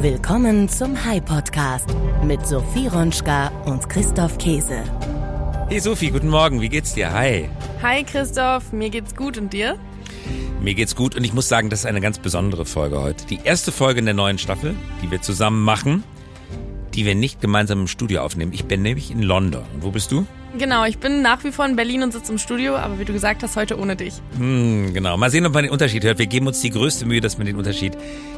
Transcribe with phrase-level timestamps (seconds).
[0.00, 1.88] Willkommen zum High Podcast
[2.22, 4.84] mit Sophie Ronschka und Christoph Käse.
[5.68, 7.12] Hey Sophie, guten Morgen, wie geht's dir?
[7.12, 7.48] Hi.
[7.82, 9.76] Hi Christoph, mir geht's gut und dir?
[10.60, 13.26] Mir geht's gut und ich muss sagen, das ist eine ganz besondere Folge heute.
[13.26, 16.04] Die erste Folge in der neuen Staffel, die wir zusammen machen,
[16.98, 18.52] die wir nicht gemeinsam im Studio aufnehmen.
[18.52, 19.62] Ich bin nämlich in London.
[19.80, 20.26] Wo bist du?
[20.58, 23.12] Genau, ich bin nach wie vor in Berlin und sitze im Studio, aber wie du
[23.12, 24.14] gesagt hast, heute ohne dich.
[24.36, 25.16] Hm, genau.
[25.16, 26.18] Mal sehen, ob man den Unterschied hört.
[26.18, 27.96] Wir geben uns die größte Mühe, dass man den Unterschied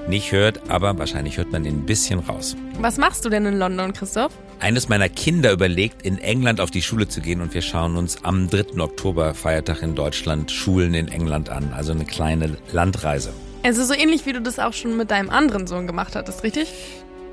[0.09, 2.55] nicht hört, aber wahrscheinlich hört man ihn ein bisschen raus.
[2.79, 4.33] Was machst du denn in London, Christoph?
[4.59, 8.25] Eines meiner Kinder überlegt, in England auf die Schule zu gehen und wir schauen uns
[8.25, 8.79] am 3.
[8.79, 11.73] Oktober, Feiertag in Deutschland, Schulen in England an.
[11.73, 13.33] Also eine kleine Landreise.
[13.63, 16.69] Also so ähnlich wie du das auch schon mit deinem anderen Sohn gemacht hattest, richtig?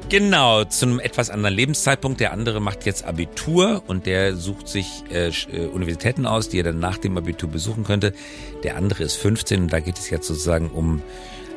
[0.10, 2.22] Genau, zu einem etwas anderen Lebenszeitpunkt.
[2.22, 6.64] Der andere macht jetzt Abitur und der sucht sich äh, äh, Universitäten aus, die er
[6.64, 8.14] dann nach dem Abitur besuchen könnte.
[8.64, 11.02] Der andere ist 15 und da geht es jetzt sozusagen um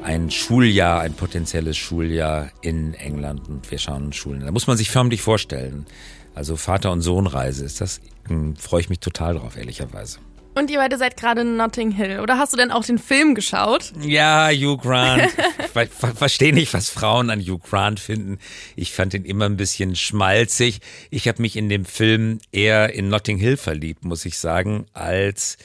[0.02, 4.44] ein Schuljahr, ein potenzielles Schuljahr in England und wir schauen Schulen.
[4.44, 5.86] Da muss man sich förmlich vorstellen.
[6.34, 10.18] Also Vater- und Sohnreise ist das, hm, freue ich mich total drauf, ehrlicherweise.
[10.54, 12.20] Und ihr beide seid gerade in Notting Hill.
[12.20, 13.92] Oder hast du denn auch den Film geschaut?
[14.02, 15.28] Ja, Hugh Grant.
[15.58, 18.38] ich ver verstehe nicht, was Frauen an Hugh Grant finden.
[18.74, 20.80] Ich fand ihn immer ein bisschen schmalzig.
[21.10, 25.56] Ich habe mich in dem Film eher in Notting Hill verliebt, muss ich sagen, als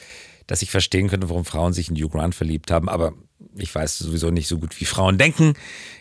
[0.46, 2.88] dass ich verstehen könnte, warum Frauen sich in Hugh Grant verliebt haben.
[2.88, 3.12] Aber
[3.56, 5.54] ich weiß sowieso nicht so gut, wie Frauen denken.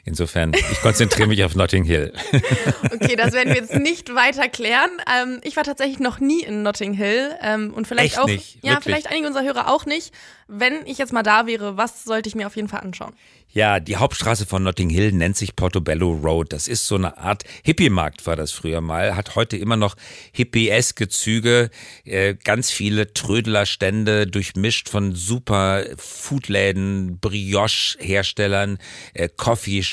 [0.08, 2.14] Insofern, ich konzentriere mich auf Notting Hill.
[2.94, 4.92] okay, das werden wir jetzt nicht weiter klären.
[5.12, 8.60] Ähm, ich war tatsächlich noch nie in Notting Hill ähm, und vielleicht Echt auch, nicht?
[8.62, 8.84] ja, Wirklich?
[8.84, 10.14] vielleicht einige unserer Hörer auch nicht.
[10.48, 13.14] Wenn ich jetzt mal da wäre, was sollte ich mir auf jeden Fall anschauen?
[13.56, 16.52] Ja, die Hauptstraße von Notting Hill nennt sich Portobello Road.
[16.52, 19.96] Das ist so eine Art Hippie-Markt war das früher mal, hat heute immer noch
[20.34, 21.70] hippieske Züge,
[22.04, 28.78] äh, ganz viele Trödlerstände, durchmischt von super Foodläden, Brioche-Herstellern,
[29.14, 29.30] äh,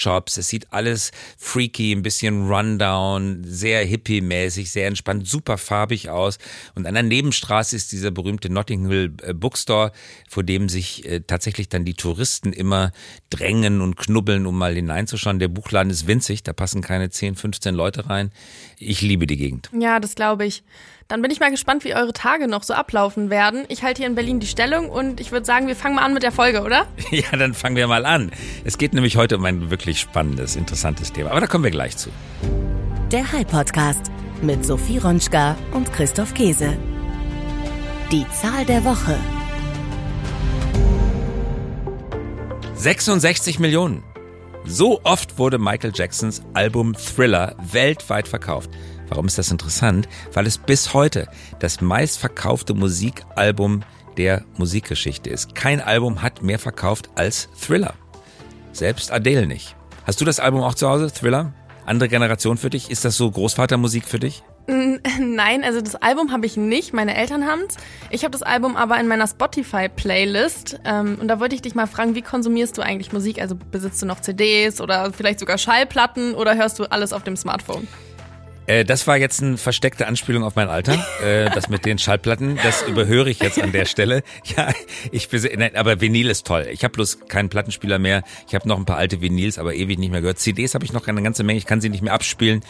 [0.02, 0.36] Coffeeshops.
[0.36, 6.38] Es sieht alles freaky, ein bisschen rundown, sehr hippie-mäßig, sehr entspannt, super farbig aus.
[6.74, 9.92] Und an der Nebenstraße ist dieser berühmte Notting Hill äh, Bookstore,
[10.28, 12.92] vor dem sich äh, tatsächlich dann die Touristen immer
[13.30, 15.38] drängen und knubbeln, um mal hineinzuschauen.
[15.38, 18.30] Der Buchladen ist winzig, da passen keine 10, 15 Leute rein.
[18.78, 19.70] Ich liebe die Gegend.
[19.78, 20.62] Ja, das glaube ich.
[21.08, 23.64] Dann bin ich mal gespannt, wie eure Tage noch so ablaufen werden.
[23.68, 26.14] Ich halte hier in Berlin die Stellung und ich würde sagen, wir fangen mal an
[26.14, 26.86] mit der Folge, oder?
[27.10, 28.30] Ja, dann fangen wir mal an.
[28.64, 31.30] Es geht nämlich heute um ein wirklich spannendes, interessantes Thema.
[31.30, 32.08] Aber da kommen wir gleich zu.
[33.10, 36.76] Der High Podcast mit Sophie Ronschka und Christoph Käse.
[38.10, 39.18] Die Zahl der Woche.
[42.74, 44.02] 66 Millionen.
[44.64, 48.70] So oft wurde Michael Jacksons Album Thriller weltweit verkauft.
[49.12, 50.08] Warum ist das interessant?
[50.32, 51.28] Weil es bis heute
[51.58, 53.82] das meistverkaufte Musikalbum
[54.16, 55.54] der Musikgeschichte ist.
[55.54, 57.92] Kein Album hat mehr verkauft als Thriller.
[58.72, 59.76] Selbst Adele nicht.
[60.06, 61.52] Hast du das Album auch zu Hause, Thriller?
[61.84, 62.90] Andere Generation für dich?
[62.90, 64.42] Ist das so Großvatermusik für dich?
[65.20, 66.94] Nein, also das Album habe ich nicht.
[66.94, 67.76] Meine Eltern haben's.
[68.08, 70.80] Ich habe das Album aber in meiner Spotify-Playlist.
[70.86, 73.42] Ähm, und da wollte ich dich mal fragen, wie konsumierst du eigentlich Musik?
[73.42, 77.36] Also besitzt du noch CDs oder vielleicht sogar Schallplatten oder hörst du alles auf dem
[77.36, 77.86] Smartphone?
[78.66, 80.94] Äh, das war jetzt eine versteckte Anspielung auf mein Alter.
[81.24, 84.22] Äh, das mit den Schallplatten, das überhöre ich jetzt an der Stelle.
[84.56, 84.68] Ja,
[85.12, 86.66] ich nein, aber Vinyl ist toll.
[86.70, 88.22] Ich habe bloß keinen Plattenspieler mehr.
[88.48, 90.38] Ich habe noch ein paar alte Vinyls, aber ewig nicht mehr gehört.
[90.38, 91.58] CDs habe ich noch eine ganze Menge.
[91.58, 92.62] Ich kann sie nicht mehr abspielen.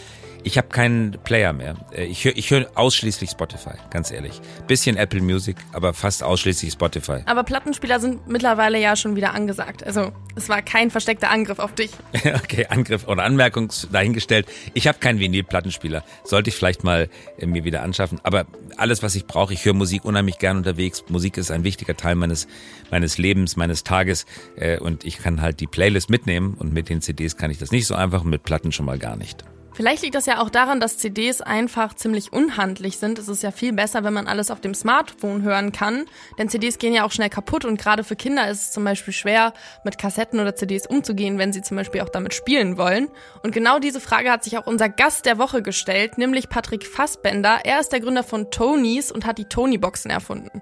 [0.44, 1.76] Ich habe keinen Player mehr.
[1.92, 4.40] Äh, Ich höre ich hör ausschließlich Spotify, ganz ehrlich.
[4.66, 7.20] Bisschen Apple Music, aber fast ausschließlich Spotify.
[7.26, 9.84] Aber Plattenspieler sind mittlerweile ja schon wieder angesagt.
[9.86, 11.90] Also es war kein versteckter Angriff auf dich.
[12.42, 14.46] Okay, Angriff oder Anmerkung dahingestellt.
[14.74, 16.02] Ich habe keinen Vinyl-Plattenspieler.
[16.24, 17.08] Sollte ich vielleicht mal
[17.38, 18.18] äh, mir wieder anschaffen.
[18.24, 21.04] Aber alles, was ich brauche, ich höre Musik unheimlich gern unterwegs.
[21.08, 22.48] Musik ist ein wichtiger Teil meines,
[22.90, 24.26] meines Lebens, meines Tages.
[24.56, 26.54] Äh, Und ich kann halt die Playlist mitnehmen.
[26.58, 28.98] Und mit den CDs kann ich das nicht so einfach und mit Platten schon mal
[28.98, 29.44] gar nicht.
[29.74, 33.18] Vielleicht liegt das ja auch daran, dass CDs einfach ziemlich unhandlich sind.
[33.18, 36.04] Es ist ja viel besser, wenn man alles auf dem Smartphone hören kann.
[36.38, 39.14] Denn CDs gehen ja auch schnell kaputt und gerade für Kinder ist es zum Beispiel
[39.14, 43.08] schwer, mit Kassetten oder CDs umzugehen, wenn sie zum Beispiel auch damit spielen wollen.
[43.42, 47.60] Und genau diese Frage hat sich auch unser Gast der Woche gestellt, nämlich Patrick Fassbender.
[47.64, 50.60] Er ist der Gründer von Tonys und hat die Tony-Boxen erfunden.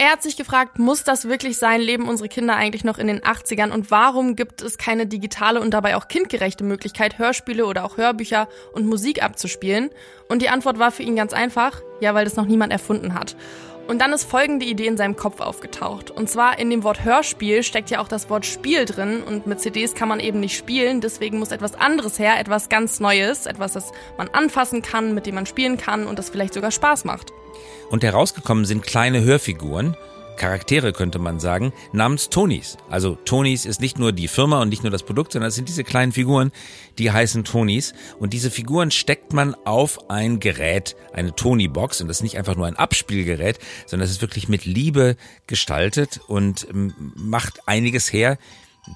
[0.00, 1.80] Er hat sich gefragt, muss das wirklich sein?
[1.80, 3.72] Leben unsere Kinder eigentlich noch in den 80ern?
[3.72, 8.48] Und warum gibt es keine digitale und dabei auch kindgerechte Möglichkeit, Hörspiele oder auch Hörbücher
[8.72, 9.90] und Musik abzuspielen?
[10.28, 13.34] Und die Antwort war für ihn ganz einfach, ja, weil das noch niemand erfunden hat.
[13.88, 16.12] Und dann ist folgende Idee in seinem Kopf aufgetaucht.
[16.12, 19.60] Und zwar in dem Wort Hörspiel steckt ja auch das Wort Spiel drin und mit
[19.60, 23.72] CDs kann man eben nicht spielen, deswegen muss etwas anderes her, etwas ganz Neues, etwas,
[23.72, 27.32] das man anfassen kann, mit dem man spielen kann und das vielleicht sogar Spaß macht.
[27.90, 29.96] Und herausgekommen sind kleine Hörfiguren,
[30.38, 32.78] Charaktere, könnte man sagen, namens Tonys.
[32.88, 35.68] Also Tonys ist nicht nur die Firma und nicht nur das Produkt, sondern es sind
[35.68, 36.52] diese kleinen Figuren,
[36.96, 37.92] die heißen Tonys.
[38.18, 42.00] Und diese Figuren steckt man auf ein Gerät, eine Tony-Box.
[42.00, 45.16] Und das ist nicht einfach nur ein Abspielgerät, sondern es ist wirklich mit Liebe
[45.46, 48.38] gestaltet und ähm, macht einiges her.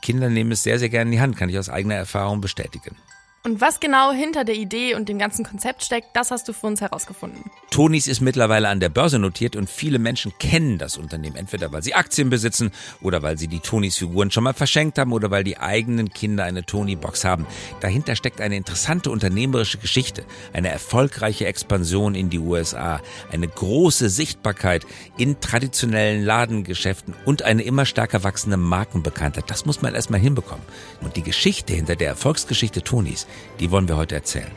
[0.00, 2.96] Kinder nehmen es sehr, sehr gerne in die Hand, kann ich aus eigener Erfahrung bestätigen.
[3.44, 6.68] Und was genau hinter der Idee und dem ganzen Konzept steckt, das hast du für
[6.68, 7.42] uns herausgefunden.
[7.72, 11.82] Tonys ist mittlerweile an der Börse notiert und viele Menschen kennen das Unternehmen, entweder weil
[11.82, 15.42] sie Aktien besitzen oder weil sie die Tonys Figuren schon mal verschenkt haben oder weil
[15.42, 17.48] die eigenen Kinder eine Tony-Box haben.
[17.80, 23.00] Dahinter steckt eine interessante unternehmerische Geschichte, eine erfolgreiche Expansion in die USA,
[23.32, 24.86] eine große Sichtbarkeit
[25.16, 29.50] in traditionellen Ladengeschäften und eine immer stärker wachsende Markenbekanntheit.
[29.50, 30.64] Das muss man erstmal hinbekommen.
[31.00, 33.26] Und die Geschichte hinter der Erfolgsgeschichte Tonys,
[33.60, 34.50] die wollen wir heute erzählen.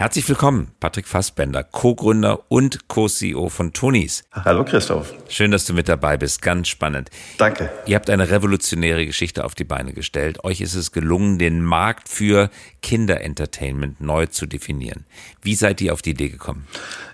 [0.00, 4.22] Herzlich willkommen, Patrick Fassbender, Co-Gründer und Co-CEO von Tonys.
[4.32, 5.12] Hallo Christoph.
[5.28, 6.40] Schön, dass du mit dabei bist.
[6.40, 7.10] Ganz spannend.
[7.36, 7.68] Danke.
[7.84, 10.44] Ihr habt eine revolutionäre Geschichte auf die Beine gestellt.
[10.44, 12.48] Euch ist es gelungen, den Markt für
[12.80, 15.04] Kinderentertainment neu zu definieren.
[15.42, 16.68] Wie seid ihr auf die Idee gekommen?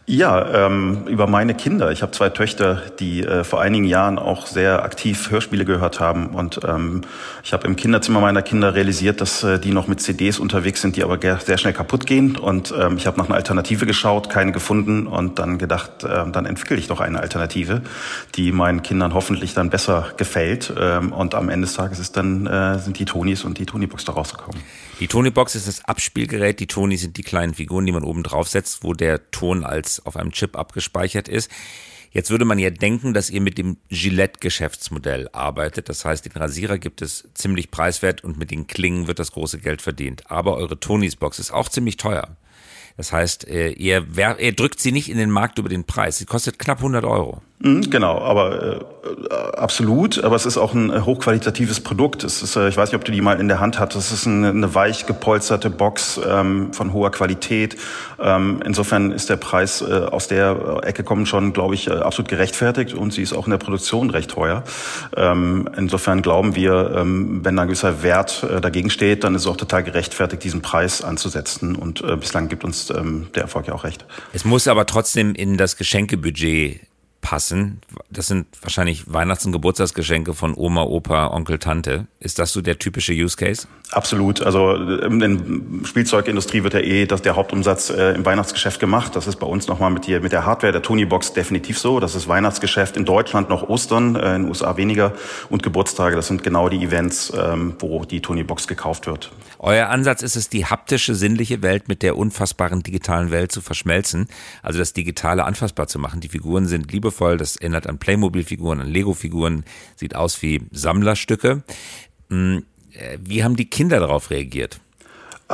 [0.07, 1.91] Ja, ähm, über meine Kinder.
[1.91, 6.27] Ich habe zwei Töchter, die äh, vor einigen Jahren auch sehr aktiv Hörspiele gehört haben.
[6.27, 7.01] Und ähm,
[7.43, 10.97] ich habe im Kinderzimmer meiner Kinder realisiert, dass äh, die noch mit CDs unterwegs sind,
[10.97, 12.37] die aber sehr schnell kaputt gehen.
[12.37, 16.47] Und ähm, ich habe nach einer Alternative geschaut, keine gefunden und dann gedacht, äh, dann
[16.47, 17.83] entwickle ich doch eine Alternative,
[18.35, 20.73] die meinen Kindern hoffentlich dann besser gefällt.
[20.79, 24.05] Ähm, und am Ende des Tages ist dann, äh, sind die Tonys und die Tonybox
[24.05, 24.61] da rausgekommen.
[25.01, 28.85] Die Tonybox ist das Abspielgerät, die Tonys sind die kleinen Figuren, die man oben draufsetzt,
[28.85, 31.51] wo der Ton als auf einem Chip abgespeichert ist.
[32.15, 35.89] Jetzt würde man ja denken, dass ihr mit dem Gillette-Geschäftsmodell arbeitet.
[35.89, 39.59] Das heißt, den Rasierer gibt es ziemlich preiswert und mit den Klingen wird das große
[39.59, 40.31] Geld verdient.
[40.31, 42.37] Aber eure Tonys Box ist auch ziemlich teuer.
[42.97, 44.07] Das heißt, äh, ihr,
[44.39, 46.19] ihr drückt sie nicht in den Markt über den Preis.
[46.19, 47.43] Sie kostet knapp 100 Euro.
[47.65, 50.23] Mhm, genau, aber äh, absolut.
[50.23, 52.23] Aber es ist auch ein äh, hochqualitatives Produkt.
[52.23, 54.13] Es ist, äh, ich weiß nicht, ob du die mal in der Hand hattest.
[54.13, 57.77] Es ist eine, eine weich gepolsterte Box ähm, von hoher Qualität.
[58.21, 62.29] Ähm, insofern ist der Preis äh, aus der Ecke kommen schon, glaube ich, äh, absolut
[62.29, 64.63] gerechtfertigt und sie ist auch in der Produktion recht teuer.
[65.17, 69.43] Ähm, insofern glauben wir, ähm, wenn da ein gewisser Wert äh, dagegen steht, dann ist
[69.43, 71.77] es auch total gerechtfertigt, diesen Preis anzusetzen.
[71.77, 74.05] Und äh, bislang gibt uns ähm, der Erfolg ja auch recht.
[74.35, 76.81] Es muss aber trotzdem in das Geschenkebudget
[77.25, 77.81] passen.
[78.11, 82.07] Das sind wahrscheinlich Weihnachts- und Geburtstagsgeschenke von Oma, Opa, Onkel, Tante.
[82.21, 83.67] Ist das so der typische Use Case?
[83.93, 84.43] Absolut.
[84.43, 89.17] Also in der Spielzeugindustrie wird ja eh dass der Hauptumsatz äh, im Weihnachtsgeschäft gemacht.
[89.17, 91.99] Das ist bei uns nochmal mit, mit der Hardware der Tonybox definitiv so.
[91.99, 95.15] Das ist Weihnachtsgeschäft in Deutschland noch Ostern, äh, in den USA weniger
[95.49, 96.17] und Geburtstage.
[96.17, 99.33] Das sind genau die Events, ähm, wo die Tonybox gekauft wird.
[99.59, 104.29] Euer Ansatz ist es, die haptische, sinnliche Welt mit der unfassbaren digitalen Welt zu verschmelzen.
[104.63, 106.21] Also das Digitale anfassbar zu machen.
[106.21, 107.14] Die Figuren sind liebevoll.
[107.39, 109.65] Das erinnert an Playmobil-Figuren, an Lego-Figuren.
[109.97, 111.63] Sieht aus wie Sammlerstücke.
[112.31, 114.81] Hm, äh, wie haben die Kinder darauf reagiert?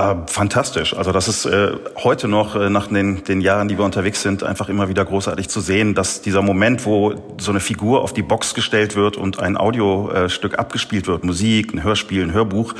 [0.00, 0.97] Äh, fantastisch.
[0.97, 4.43] Also das ist äh, heute noch äh, nach den, den Jahren, die wir unterwegs sind,
[4.43, 8.23] einfach immer wieder großartig zu sehen, dass dieser Moment, wo so eine Figur auf die
[8.23, 12.75] Box gestellt wird und ein Audiostück abgespielt wird, Musik, ein Hörspiel, ein Hörbuch,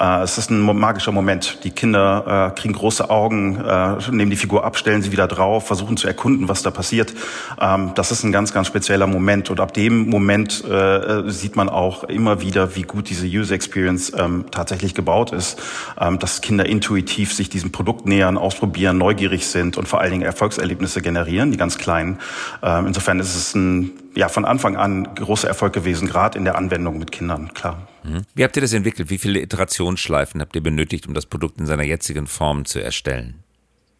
[0.00, 1.62] äh, es ist ein magischer Moment.
[1.62, 5.68] Die Kinder äh, kriegen große Augen, äh, nehmen die Figur ab, stellen sie wieder drauf,
[5.68, 7.14] versuchen zu erkunden, was da passiert.
[7.60, 9.48] Ähm, das ist ein ganz, ganz spezieller Moment.
[9.48, 14.12] Und ab dem Moment äh, sieht man auch immer wieder, wie gut diese User Experience
[14.18, 15.62] ähm, tatsächlich gebaut ist.
[16.00, 20.10] Ähm, das Kinder Kinder intuitiv sich diesem Produkt nähern, ausprobieren, neugierig sind und vor allen
[20.10, 22.18] Dingen Erfolgserlebnisse generieren, die ganz kleinen.
[22.62, 26.56] Ähm, insofern ist es ein, ja, von Anfang an großer Erfolg gewesen, gerade in der
[26.56, 27.88] Anwendung mit Kindern, klar.
[28.02, 28.22] Mhm.
[28.34, 29.10] Wie habt ihr das entwickelt?
[29.10, 33.40] Wie viele Iterationsschleifen habt ihr benötigt, um das Produkt in seiner jetzigen Form zu erstellen?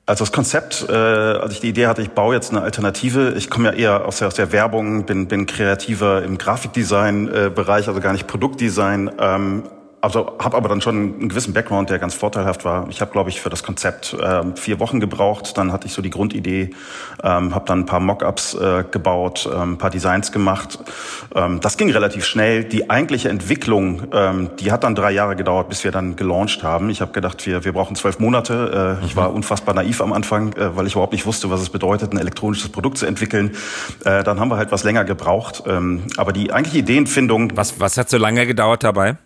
[0.07, 3.35] Also das Konzept, äh, als ich die Idee hatte, ich baue jetzt eine Alternative.
[3.39, 8.01] Ich komme ja eher aus der, aus der Werbung, bin, bin kreativer im Grafikdesign-Bereich, also
[8.01, 9.11] gar nicht Produktdesign.
[9.19, 9.63] Ähm,
[10.05, 12.87] also habe aber dann schon einen gewissen Background, der ganz vorteilhaft war.
[12.91, 15.57] Ich habe, glaube ich, für das Konzept äh, vier Wochen gebraucht.
[15.57, 16.71] Dann hatte ich so die Grundidee,
[17.25, 20.79] ähm, habe dann ein paar Mockups äh, gebaut, ähm, ein paar Designs gemacht.
[21.35, 22.65] Ähm, das ging relativ schnell.
[22.65, 26.91] Die eigentliche Entwicklung, ähm, die hat dann drei Jahre gedauert, bis wir dann gelauncht haben.
[26.91, 28.99] Ich habe gedacht, wir, wir brauchen zwölf Monate.
[29.03, 31.71] Äh, ich war unfassbar naiv am Anfang, äh, weil ich überhaupt nicht wusste, was es
[31.71, 33.53] bedeutet, ein elektronisches Produkt zu entwickeln.
[34.05, 35.63] Äh, dann haben wir halt was länger gebraucht.
[35.67, 37.53] Ähm, aber die eigentliche Ideenfindung.
[37.57, 39.17] Was, was hat so lange gedauert dabei?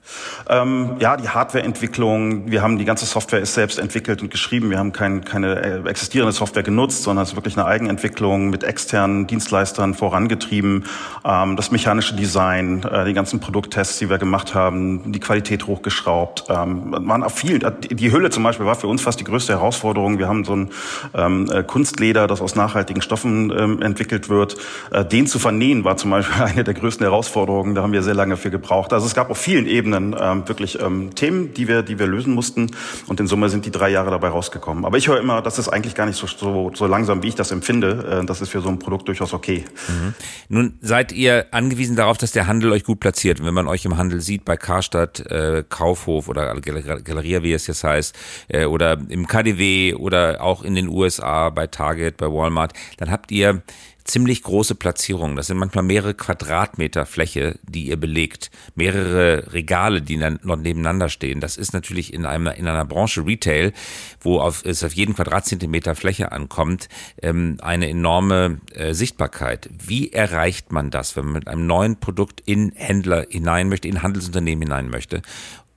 [0.48, 2.50] Ähm, ja, die Hardwareentwicklung.
[2.50, 4.70] Wir haben die ganze Software ist selbst entwickelt und geschrieben.
[4.70, 8.64] Wir haben kein, keine äh, existierende Software genutzt, sondern es ist wirklich eine Eigenentwicklung mit
[8.64, 10.84] externen Dienstleistern vorangetrieben.
[11.24, 16.44] Ähm, das mechanische Design, äh, die ganzen Produkttests, die wir gemacht haben, die Qualität hochgeschraubt.
[16.48, 17.62] Ähm, waren auf vielen.
[17.90, 20.18] Die Hülle zum Beispiel war für uns fast die größte Herausforderung.
[20.18, 20.70] Wir haben so ein
[21.14, 24.56] ähm, äh, Kunstleder, das aus nachhaltigen Stoffen ähm, entwickelt wird.
[24.90, 27.74] Äh, den zu vernähen war zum Beispiel eine der größten Herausforderungen.
[27.74, 28.92] Da haben wir sehr lange für gebraucht.
[28.92, 32.34] Also es gab auf vielen Ebenen ähm, wirklich ähm, Themen, die wir, die wir lösen
[32.34, 32.70] mussten.
[33.06, 34.84] Und in Summe sind die drei Jahre dabei rausgekommen.
[34.84, 37.34] Aber ich höre immer, das ist eigentlich gar nicht so, so, so langsam, wie ich
[37.34, 37.77] das empfinde.
[37.82, 39.64] Äh, das ist für so ein Produkt durchaus okay.
[39.88, 40.14] Mhm.
[40.48, 43.44] Nun seid ihr angewiesen darauf, dass der Handel euch gut platziert.
[43.44, 47.84] Wenn man euch im Handel sieht, bei Karstadt, äh, Kaufhof oder Galeria, wie es jetzt
[47.84, 48.16] heißt,
[48.48, 53.30] äh, oder im KDW oder auch in den USA bei Target, bei Walmart, dann habt
[53.30, 53.62] ihr
[54.08, 55.36] ziemlich große Platzierungen.
[55.36, 61.40] Das sind manchmal mehrere Quadratmeter Fläche, die ihr belegt, mehrere Regale, die nebeneinander stehen.
[61.40, 63.72] Das ist natürlich in einer, in einer Branche Retail,
[64.20, 66.88] wo auf, es auf jeden Quadratzentimeter Fläche ankommt,
[67.22, 69.68] ähm, eine enorme äh, Sichtbarkeit.
[69.78, 74.02] Wie erreicht man das, wenn man mit einem neuen Produkt in Händler hinein möchte, in
[74.02, 75.22] Handelsunternehmen hinein möchte?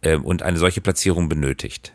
[0.02, 1.94] Äh, und eine solche Platzierung benötigt?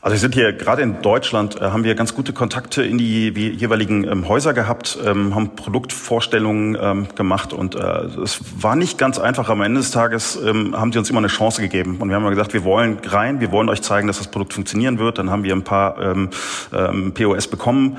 [0.00, 3.28] Also wir sind hier gerade in Deutschland, äh, haben wir ganz gute Kontakte in die
[3.28, 7.78] jeweiligen ähm, Häuser gehabt, ähm, haben Produktvorstellungen ähm, gemacht und äh,
[8.22, 9.48] es war nicht ganz einfach.
[9.48, 12.28] Am Ende des Tages ähm, haben sie uns immer eine Chance gegeben und wir haben
[12.28, 15.18] gesagt, wir wollen rein, wir wollen euch zeigen, dass das Produkt funktionieren wird.
[15.18, 16.30] Dann haben wir ein paar ähm,
[16.72, 17.96] ähm, POS bekommen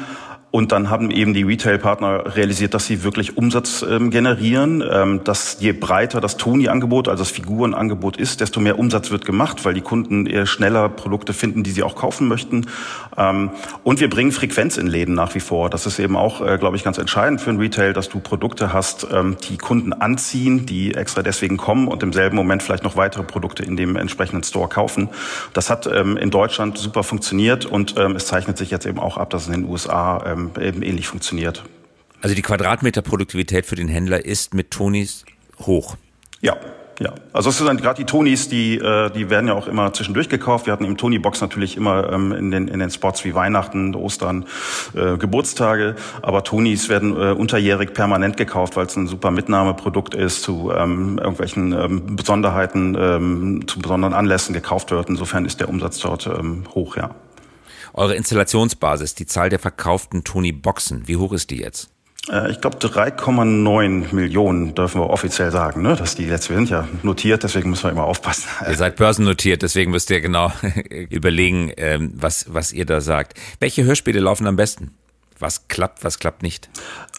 [0.56, 5.58] und dann haben eben die Retail-Partner realisiert, dass sie wirklich Umsatz ähm, generieren, ähm, dass
[5.60, 9.82] je breiter das Toni-Angebot, also das Figurenangebot ist, desto mehr Umsatz wird gemacht, weil die
[9.82, 12.68] Kunden eher schneller Produkte finden, die sie auch kaufen möchten.
[13.18, 13.50] Ähm,
[13.84, 15.70] und wir bringen Frequenz in Läden nach wie vor.
[15.70, 18.72] Das ist eben auch, äh, glaube ich, ganz entscheidend für ein Retail, dass du Produkte
[18.72, 22.96] hast, ähm, die Kunden anziehen, die extra deswegen kommen und im selben Moment vielleicht noch
[22.96, 25.10] weitere Produkte in dem entsprechenden Store kaufen.
[25.52, 29.18] Das hat ähm, in Deutschland super funktioniert und ähm, es zeichnet sich jetzt eben auch
[29.18, 30.24] ab, dass in den USA
[30.58, 31.64] ähm, eben ähnlich funktioniert.
[32.22, 35.26] Also die Quadratmeter-Produktivität für den Händler ist mit Tonis
[35.60, 35.96] hoch.
[36.42, 36.58] Ja,
[37.00, 40.30] ja, also es sind gerade die Tonis, die äh, die werden ja auch immer zwischendurch
[40.30, 40.66] gekauft.
[40.66, 44.46] Wir hatten im Tony-Box natürlich immer ähm, in den in den Spots wie Weihnachten, Ostern,
[44.94, 50.44] äh, Geburtstage, aber Tonis werden äh, unterjährig permanent gekauft, weil es ein super Mitnahmeprodukt ist,
[50.44, 55.10] zu ähm, irgendwelchen ähm, Besonderheiten, ähm, zu besonderen Anlässen gekauft wird.
[55.10, 57.10] Insofern ist der Umsatz dort ähm, hoch, ja.
[57.98, 61.90] Eure Installationsbasis, die Zahl der verkauften Tony-Boxen, wie hoch ist die jetzt?
[62.30, 65.96] Äh, ich glaube 3,9 Millionen dürfen wir offiziell sagen, ne?
[65.96, 68.50] Dass die jetzt, wir sind ja notiert, deswegen müssen wir immer aufpassen.
[68.68, 70.52] Ihr seid börsennotiert, deswegen müsst ihr genau
[71.10, 73.40] überlegen, ähm, was, was ihr da sagt.
[73.62, 74.92] Welche Hörspiele laufen am besten?
[75.40, 76.70] Was klappt, was klappt nicht?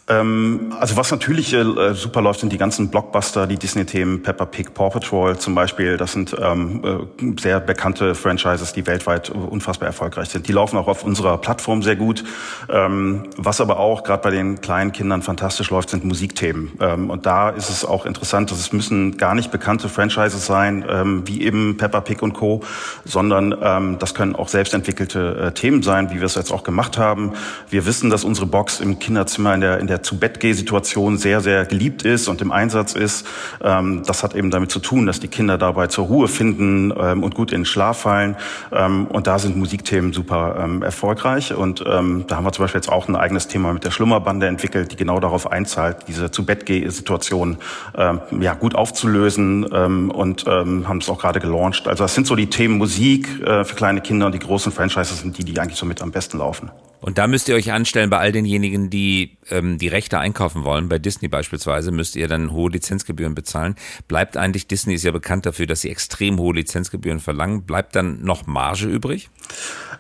[0.09, 4.73] Ähm, also was natürlich äh, super läuft, sind die ganzen Blockbuster, die Disney-Themen, Peppa Pig,
[4.73, 5.97] Paw Patrol zum Beispiel.
[5.97, 10.47] Das sind ähm, äh, sehr bekannte Franchises, die weltweit unfassbar erfolgreich sind.
[10.47, 12.23] Die laufen auch auf unserer Plattform sehr gut.
[12.69, 16.73] Ähm, was aber auch gerade bei den kleinen Kindern fantastisch läuft, sind Musikthemen.
[16.81, 20.85] Ähm, und da ist es auch interessant, dass es müssen gar nicht bekannte Franchises sein,
[20.89, 22.63] ähm, wie eben Peppa Pig und Co.,
[23.05, 26.97] sondern ähm, das können auch selbstentwickelte äh, Themen sein, wie wir es jetzt auch gemacht
[26.97, 27.33] haben.
[27.71, 31.17] Wir wissen, dass unsere Box im Kinderzimmer in der, in der der zu Bett Situation
[31.17, 33.27] sehr, sehr geliebt ist und im Einsatz ist.
[33.63, 37.23] Ähm, das hat eben damit zu tun, dass die Kinder dabei zur Ruhe finden ähm,
[37.23, 38.37] und gut in den Schlaf fallen.
[38.73, 41.55] Ähm, und da sind Musikthemen super ähm, erfolgreich.
[41.55, 44.47] Und ähm, da haben wir zum Beispiel jetzt auch ein eigenes Thema mit der Schlummerbande
[44.47, 47.59] entwickelt, die genau darauf einzahlt, diese zu Bett Situation
[47.97, 51.87] ähm, ja, gut aufzulösen und haben es auch gerade gelauncht.
[51.87, 55.21] Also das sind so die Themen Musik äh, für kleine Kinder und die großen Franchises
[55.21, 56.71] sind die, die eigentlich so mit am besten laufen.
[57.01, 60.89] Und da müsst ihr euch anstellen bei all denjenigen, die ähm, die Rechte einkaufen wollen.
[60.89, 63.77] Bei Disney beispielsweise müsst ihr dann hohe Lizenzgebühren bezahlen.
[64.09, 67.63] Bleibt eigentlich, Disney ist ja bekannt dafür, dass sie extrem hohe Lizenzgebühren verlangen.
[67.63, 69.31] Bleibt dann noch Marge übrig?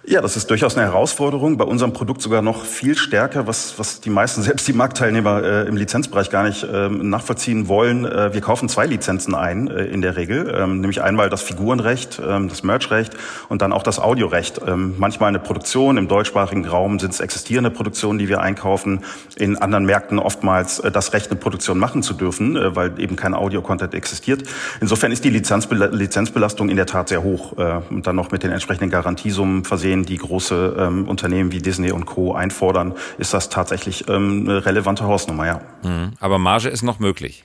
[0.05, 1.57] Ja, das ist durchaus eine Herausforderung.
[1.57, 5.69] Bei unserem Produkt sogar noch viel stärker, was, was die meisten, selbst die Marktteilnehmer äh,
[5.69, 8.05] im Lizenzbereich gar nicht äh, nachvollziehen wollen.
[8.05, 12.21] Äh, wir kaufen zwei Lizenzen ein äh, in der Regel, ähm, nämlich einmal das Figurenrecht,
[12.25, 13.17] ähm, das Merchrecht
[13.49, 14.61] und dann auch das Audiorecht.
[14.67, 19.05] Ähm, manchmal eine Produktion im deutschsprachigen Raum sind es existierende Produktionen, die wir einkaufen.
[19.37, 23.17] In anderen Märkten oftmals äh, das Recht, eine Produktion machen zu dürfen, äh, weil eben
[23.17, 24.43] kein Audio-Content existiert.
[24.81, 28.43] Insofern ist die Lizenzbel Lizenzbelastung in der Tat sehr hoch äh, und dann noch mit
[28.43, 32.35] den entsprechenden Garantiesummen versehen die große ähm, Unternehmen wie Disney und Co.
[32.35, 35.61] einfordern, ist das tatsächlich ähm, eine relevante Hausnummer, ja.
[35.83, 36.13] Mhm.
[36.21, 37.45] Aber Marge ist noch möglich.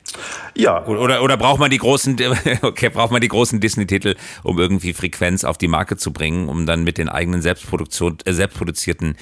[0.55, 0.85] Ja.
[0.85, 2.17] Oder, oder braucht man die großen,
[2.61, 6.65] okay, braucht man die großen Disney-Titel, um irgendwie Frequenz auf die Marke zu bringen, um
[6.65, 9.15] dann mit den eigenen Selbstproduktion, äh, selbstproduzierten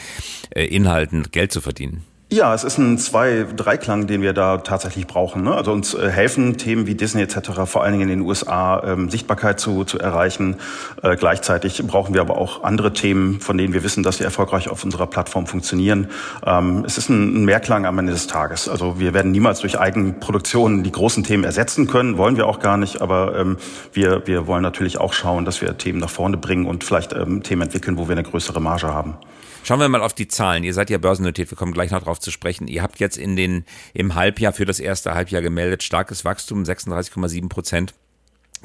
[0.55, 2.03] Inhalten Geld zu verdienen?
[2.31, 5.41] Ja, es ist ein Zwei-Dreiklang, den wir da tatsächlich brauchen.
[5.41, 5.55] Ne?
[5.55, 7.65] Also uns äh, helfen Themen wie Disney etc.
[7.65, 10.57] vor allen Dingen in den USA ähm, Sichtbarkeit zu, zu erreichen.
[11.01, 14.69] Äh, gleichzeitig brauchen wir aber auch andere Themen, von denen wir wissen, dass sie erfolgreich
[14.69, 16.09] auf unserer Plattform funktionieren.
[16.45, 18.69] Ähm, es ist ein, ein Mehrklang am Ende des Tages.
[18.69, 22.77] Also wir werden niemals durch Eigenproduktion die großen Themen ersetzen können, wollen wir auch gar
[22.77, 23.01] nicht.
[23.01, 23.57] Aber ähm,
[23.91, 27.41] wir, wir wollen natürlich auch schauen, dass wir Themen nach vorne bringen und vielleicht ähm,
[27.41, 29.17] Themen entwickeln, wo wir eine größere Marge haben.
[29.63, 30.63] Schauen wir mal auf die Zahlen.
[30.63, 32.67] Ihr seid ja börsennotiert, wir kommen gleich noch drauf zu sprechen.
[32.67, 37.49] Ihr habt jetzt in den, im Halbjahr für das erste Halbjahr gemeldet, starkes Wachstum, 36,7
[37.49, 37.93] Prozent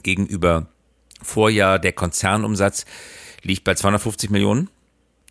[0.03, 0.67] gegenüber
[1.23, 1.79] Vorjahr.
[1.79, 2.87] Der Konzernumsatz
[3.43, 4.71] liegt bei 250 Millionen.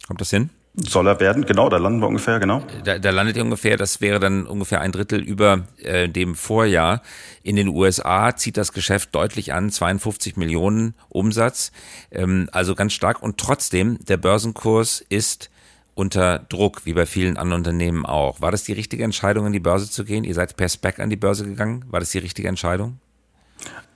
[0.07, 0.49] Kommt das hin?
[0.75, 2.63] Soll er werden, genau, da landen wir ungefähr, genau.
[2.83, 7.03] Da, da landet ihr ungefähr, das wäre dann ungefähr ein Drittel über äh, dem Vorjahr.
[7.43, 11.71] In den USA zieht das Geschäft deutlich an, 52 Millionen Umsatz,
[12.11, 13.21] ähm, also ganz stark.
[13.21, 15.51] Und trotzdem, der Börsenkurs ist
[15.95, 18.41] unter Druck, wie bei vielen anderen Unternehmen auch.
[18.41, 20.23] War das die richtige Entscheidung, an die Börse zu gehen?
[20.23, 21.85] Ihr seid per Spec an die Börse gegangen.
[21.89, 22.99] War das die richtige Entscheidung?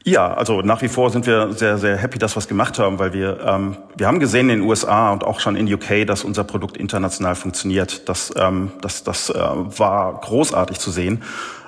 [0.04, 2.98] Ja, also nach wie vor sind wir sehr, sehr happy, dass wir es gemacht haben,
[2.98, 6.24] weil wir, ähm, wir haben gesehen in den USA und auch schon in UK, dass
[6.24, 8.08] unser Produkt international funktioniert.
[8.08, 11.24] Das, ähm, das, das äh, war großartig zu sehen.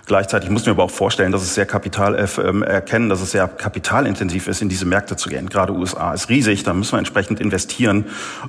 [0.09, 3.29] Gleichzeitig muss mir aber auch vorstellen, dass es sehr kapital äh, ähm, erkennen, dass es
[3.29, 5.49] sehr kapitalintensiv ist, in diese Märkte zu gehen.
[5.49, 8.05] Gerade USA ist riesig, da müssen wir entsprechend investieren.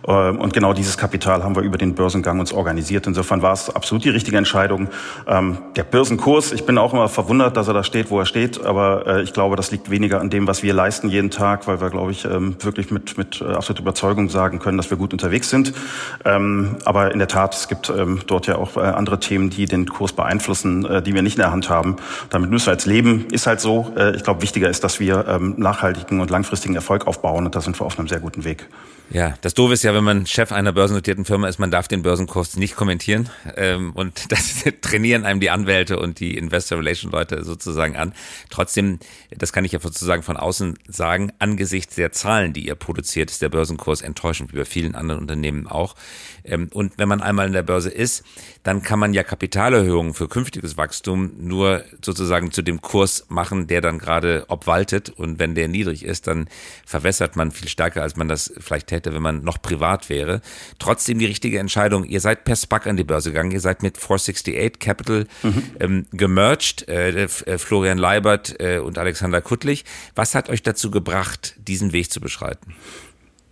[0.08, 3.06] Ähm, und genau dieses Kapital haben wir über den Börsengang uns organisiert.
[3.06, 4.88] Insofern war es absolut die richtige Entscheidung.
[5.26, 8.64] Ähm, der Börsenkurs, ich bin auch immer verwundert, dass er da steht, wo er steht,
[8.64, 11.82] aber äh, ich glaube, das liegt weniger an dem, was wir leisten jeden Tag, weil
[11.82, 15.12] wir, glaube ich, ähm, wirklich mit, mit äh, absoluter Überzeugung sagen können, dass wir gut
[15.12, 15.74] unterwegs sind.
[16.24, 19.66] Ähm, aber in der Tat, es gibt ähm, dort ja auch äh, andere Themen, die
[19.66, 21.96] den Kurs beeinflussen, äh, die wir nicht in der Hand haben.
[22.30, 23.26] Damit müssen wir jetzt leben.
[23.30, 23.92] Ist halt so.
[23.96, 27.46] Äh, ich glaube, wichtiger ist, dass wir ähm, nachhaltigen und langfristigen Erfolg aufbauen.
[27.46, 28.68] Und da sind wir auf einem sehr guten Weg.
[29.12, 32.02] Ja, das Doofe ist ja, wenn man Chef einer börsennotierten Firma ist, man darf den
[32.02, 33.28] Börsenkurs nicht kommentieren.
[33.56, 38.12] Ähm, und das trainieren einem die Anwälte und die Investor Relation Leute sozusagen an.
[38.50, 39.00] Trotzdem,
[39.36, 43.42] das kann ich ja sozusagen von außen sagen, angesichts der Zahlen, die ihr produziert, ist
[43.42, 45.96] der Börsenkurs enttäuschend, wie bei vielen anderen Unternehmen auch.
[46.44, 48.24] Ähm, und wenn man einmal in der Börse ist,
[48.62, 53.80] dann kann man ja Kapitalerhöhungen für künftiges Wachstum nur sozusagen zu dem Kurs machen, der
[53.80, 55.10] dann gerade obwaltet.
[55.10, 56.48] Und wenn der niedrig ist, dann
[56.86, 60.40] verwässert man viel stärker, als man das vielleicht hätte wenn man noch privat wäre.
[60.78, 62.04] Trotzdem die richtige Entscheidung.
[62.04, 63.50] Ihr seid per SPAC an die Börse gegangen.
[63.50, 65.62] Ihr seid mit 468 Capital mhm.
[65.80, 66.88] ähm, gemerged.
[66.88, 67.28] Äh, äh,
[67.58, 69.84] Florian Leibert äh, und Alexander Kuttlich.
[70.14, 72.74] Was hat euch dazu gebracht, diesen Weg zu beschreiten?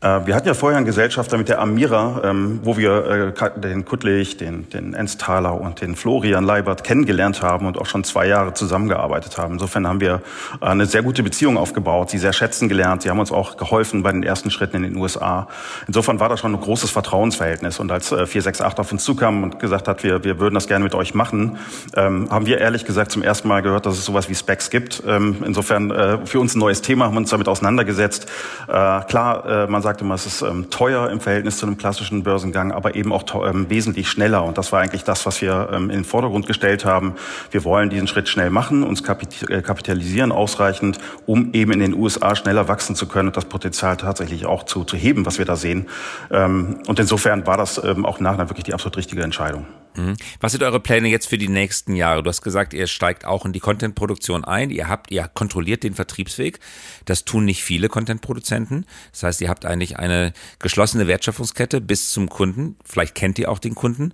[0.00, 3.84] Äh, wir hatten ja vorher einen Gesellschafter mit der Amira, ähm, wo wir äh, den
[3.84, 8.54] Kuttlich, den, den Ensthaler und den Florian Leibert kennengelernt haben und auch schon zwei Jahre
[8.54, 9.54] zusammengearbeitet haben.
[9.54, 10.22] Insofern haben wir
[10.60, 13.02] äh, eine sehr gute Beziehung aufgebaut, sie sehr schätzen gelernt.
[13.02, 15.48] Sie haben uns auch geholfen bei den ersten Schritten in den USA.
[15.88, 17.80] Insofern war das schon ein großes Vertrauensverhältnis.
[17.80, 20.94] Und als 468 auf uns zukam und gesagt hat, wir, wir würden das gerne mit
[20.94, 21.58] euch machen,
[21.96, 25.02] ähm, haben wir ehrlich gesagt zum ersten Mal gehört, dass es sowas wie Specs gibt.
[25.06, 25.88] Ähm, insofern
[26.26, 28.26] für uns ein neues Thema, haben uns damit auseinandergesetzt.
[28.66, 32.72] Klar, man sagt, sagte immer, es ist ähm, teuer im Verhältnis zu einem klassischen Börsengang,
[32.72, 34.44] aber eben auch ähm, wesentlich schneller.
[34.44, 37.14] Und das war eigentlich das, was wir ähm, in den Vordergrund gestellt haben.
[37.50, 41.94] Wir wollen diesen Schritt schnell machen, uns kapit äh, kapitalisieren ausreichend, um eben in den
[41.94, 45.46] USA schneller wachsen zu können und das Potenzial tatsächlich auch zu, zu heben, was wir
[45.46, 45.86] da sehen.
[46.30, 49.64] Ähm, und insofern war das ähm, auch nachher wirklich die absolut richtige Entscheidung.
[49.96, 50.16] Mhm.
[50.40, 52.22] Was sind eure Pläne jetzt für die nächsten Jahre?
[52.22, 54.70] Du hast gesagt, ihr steigt auch in die Contentproduktion ein.
[54.70, 56.60] Ihr habt, ihr kontrolliert den Vertriebsweg.
[57.04, 58.86] Das tun nicht viele Contentproduzenten.
[59.12, 62.76] Das heißt, ihr habt eigentlich eine geschlossene Wertschöpfungskette bis zum Kunden.
[62.84, 64.12] Vielleicht kennt ihr auch den Kunden,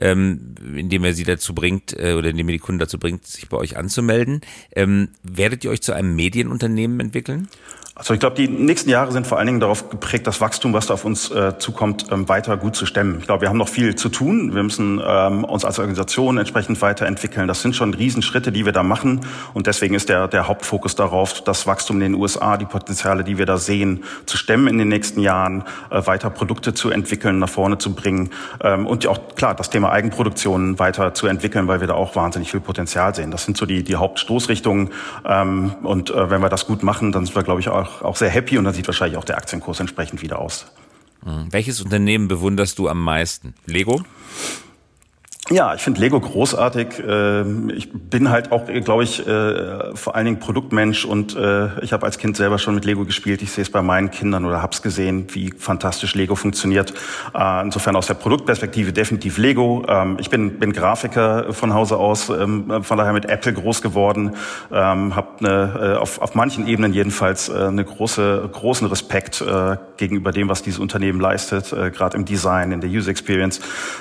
[0.00, 3.48] ähm, indem er sie dazu bringt äh, oder indem ihr die Kunden dazu bringt, sich
[3.48, 4.40] bei euch anzumelden.
[4.74, 7.48] Ähm, werdet ihr euch zu einem Medienunternehmen entwickeln?
[7.96, 10.86] Also ich glaube, die nächsten Jahre sind vor allen Dingen darauf geprägt, das Wachstum, was
[10.88, 13.18] da auf uns äh, zukommt, ähm, weiter gut zu stemmen.
[13.20, 14.52] Ich glaube, wir haben noch viel zu tun.
[14.52, 17.46] Wir müssen ähm, uns als Organisation entsprechend weiterentwickeln.
[17.46, 19.20] Das sind schon Riesenschritte, die wir da machen.
[19.52, 23.38] Und deswegen ist der, der Hauptfokus darauf, das Wachstum in den USA, die Potenziale, die
[23.38, 27.48] wir da sehen, zu stemmen in den nächsten Jahren, äh, weiter Produkte zu entwickeln, nach
[27.48, 28.30] vorne zu bringen
[28.60, 32.50] ähm, und auch klar das Thema Eigenproduktion weiter zu entwickeln, weil wir da auch wahnsinnig
[32.50, 33.30] viel Potenzial sehen.
[33.30, 34.90] Das sind so die, die Hauptstoßrichtungen.
[35.24, 38.02] Ähm, und äh, wenn wir das gut machen, dann sind wir, glaube ich, auch auch,
[38.02, 40.66] auch sehr happy und dann sieht wahrscheinlich auch der Aktienkurs entsprechend wieder aus.
[41.24, 41.48] Mhm.
[41.50, 43.54] Welches Unternehmen bewunderst du am meisten?
[43.66, 44.02] Lego?
[45.50, 47.02] Ja, ich finde Lego großartig.
[47.06, 51.92] Ähm, ich bin halt auch, glaube ich, äh, vor allen Dingen Produktmensch und äh, ich
[51.92, 53.42] habe als Kind selber schon mit Lego gespielt.
[53.42, 56.94] Ich sehe es bei meinen Kindern oder habe es gesehen, wie fantastisch Lego funktioniert.
[57.34, 59.84] Äh, insofern aus der Produktperspektive definitiv Lego.
[59.86, 64.32] Ähm, ich bin, bin Grafiker von Hause aus, ähm, von daher mit Apple groß geworden,
[64.70, 69.44] habe eine, auf, auf manchen Ebenen jedenfalls eine große, großen Respekt
[69.96, 73.60] gegenüber dem, was dieses Unternehmen leistet, gerade im Design, in der User Experience.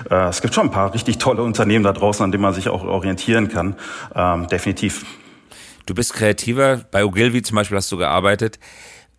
[0.10, 2.69] Es gibt schon ein paar richtig tolle tolle Unternehmen da draußen, an denen man sich
[2.69, 3.76] auch orientieren kann.
[4.15, 5.06] Ähm, definitiv.
[5.86, 6.86] Du bist Kreativer.
[6.91, 8.60] Bei Ogilvy zum Beispiel hast du gearbeitet.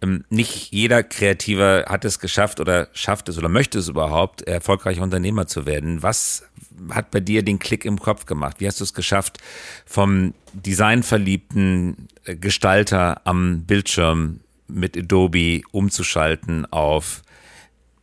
[0.00, 5.03] Ähm, nicht jeder Kreativer hat es geschafft oder schafft es oder möchte es überhaupt, erfolgreicher
[5.03, 6.03] Unternehmer zu werden.
[6.03, 6.44] Was
[6.90, 8.57] hat bei dir den Klick im Kopf gemacht?
[8.61, 9.38] Wie hast du es geschafft,
[9.85, 17.22] vom designverliebten äh, Gestalter am Bildschirm mit Adobe umzuschalten auf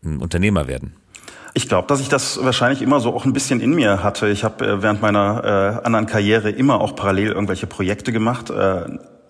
[0.04, 1.01] Unternehmer werden?
[1.54, 4.30] Ich glaube, dass ich das wahrscheinlich immer so auch ein bisschen in mir hatte.
[4.30, 8.50] Ich habe äh, während meiner äh, anderen Karriere immer auch parallel irgendwelche Projekte gemacht.
[8.50, 8.86] Äh,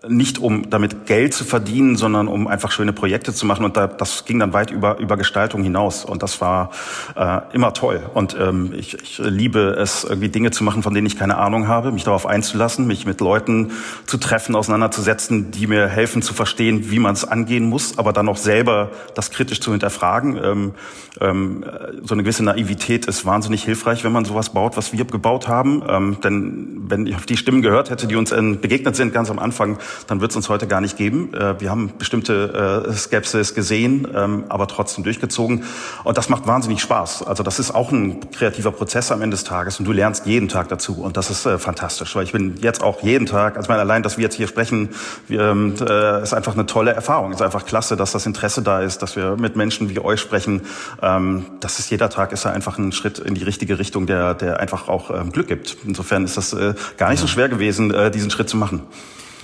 [0.07, 3.63] nicht um damit Geld zu verdienen, sondern um einfach schöne Projekte zu machen.
[3.63, 6.05] Und da, das ging dann weit über, über Gestaltung hinaus.
[6.05, 6.71] Und das war
[7.15, 8.01] äh, immer toll.
[8.15, 11.67] Und ähm, ich, ich liebe es, irgendwie Dinge zu machen, von denen ich keine Ahnung
[11.67, 13.73] habe, mich darauf einzulassen, mich mit Leuten
[14.07, 18.27] zu treffen, auseinanderzusetzen, die mir helfen zu verstehen, wie man es angehen muss, aber dann
[18.27, 20.39] auch selber das kritisch zu hinterfragen.
[20.43, 20.71] Ähm,
[21.19, 21.63] ähm,
[22.03, 25.83] so eine gewisse Naivität ist wahnsinnig hilfreich, wenn man sowas baut, was wir gebaut haben.
[25.87, 29.31] Ähm, denn wenn ich auf die Stimmen gehört hätte, die uns äh, begegnet sind ganz
[29.31, 31.33] am Anfang, dann wird es uns heute gar nicht geben.
[31.33, 35.63] Äh, wir haben bestimmte äh, Skepsis gesehen, ähm, aber trotzdem durchgezogen.
[36.03, 37.23] Und das macht wahnsinnig Spaß.
[37.23, 40.49] Also das ist auch ein kreativer Prozess am Ende des Tages und du lernst jeden
[40.49, 41.01] Tag dazu.
[41.01, 44.17] Und das ist fantastisch, weil ich bin jetzt auch jeden Tag, also meine, allein, dass
[44.17, 44.89] wir jetzt hier sprechen,
[45.29, 47.31] ähm, äh, ist einfach eine tolle Erfahrung.
[47.31, 50.61] Ist einfach klasse, dass das Interesse da ist, dass wir mit Menschen wie euch sprechen.
[51.01, 54.33] Ähm, das ist jeder Tag ist ja einfach ein Schritt in die richtige Richtung, der,
[54.33, 55.77] der einfach auch Glück gibt.
[55.85, 58.83] Insofern ist das äh, gar nicht so schwer gewesen, äh, diesen Schritt zu machen.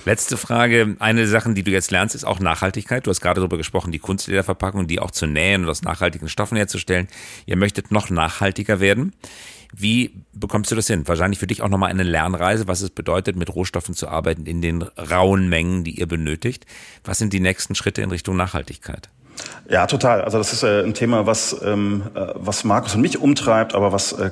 [0.04, 0.96] Letzte Frage.
[1.00, 3.06] Eine der Sachen, die du jetzt lernst, ist auch Nachhaltigkeit.
[3.06, 6.56] Du hast gerade darüber gesprochen, die Kunstlederverpackung, die auch zu nähen und aus nachhaltigen Stoffen
[6.56, 7.08] herzustellen.
[7.44, 9.12] Ihr möchtet noch nachhaltiger werden.
[9.76, 11.06] Wie bekommst du das hin?
[11.06, 14.62] Wahrscheinlich für dich auch nochmal eine Lernreise, was es bedeutet, mit Rohstoffen zu arbeiten in
[14.62, 16.64] den rauen Mengen, die ihr benötigt.
[17.04, 19.10] Was sind die nächsten Schritte in Richtung Nachhaltigkeit?
[19.68, 20.22] Ja, total.
[20.22, 23.92] Also das ist äh, ein Thema, was, ähm, äh, was Markus und mich umtreibt, aber
[23.92, 24.30] was äh,